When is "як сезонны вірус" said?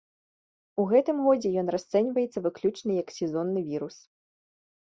3.03-3.97